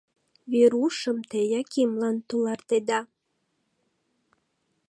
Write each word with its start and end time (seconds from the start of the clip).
—Верушым 0.51 1.17
те 1.29 1.39
Якимлан 1.61 2.17
тулартеда. 2.27 2.99